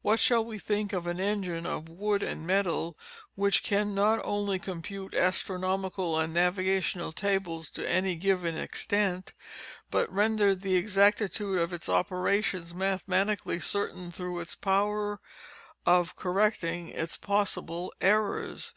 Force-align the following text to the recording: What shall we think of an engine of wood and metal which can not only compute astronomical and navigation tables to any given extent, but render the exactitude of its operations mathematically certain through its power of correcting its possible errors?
What 0.00 0.20
shall 0.20 0.42
we 0.42 0.58
think 0.58 0.94
of 0.94 1.06
an 1.06 1.20
engine 1.20 1.66
of 1.66 1.86
wood 1.90 2.22
and 2.22 2.46
metal 2.46 2.96
which 3.34 3.62
can 3.62 3.94
not 3.94 4.22
only 4.24 4.58
compute 4.58 5.12
astronomical 5.14 6.18
and 6.18 6.32
navigation 6.32 7.12
tables 7.12 7.68
to 7.72 7.86
any 7.86 8.14
given 8.14 8.56
extent, 8.56 9.34
but 9.90 10.10
render 10.10 10.54
the 10.54 10.76
exactitude 10.76 11.58
of 11.58 11.74
its 11.74 11.90
operations 11.90 12.72
mathematically 12.72 13.60
certain 13.60 14.10
through 14.10 14.40
its 14.40 14.54
power 14.54 15.20
of 15.84 16.16
correcting 16.16 16.88
its 16.88 17.18
possible 17.18 17.92
errors? 18.00 18.72